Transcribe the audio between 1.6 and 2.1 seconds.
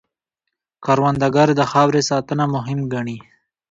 خاورې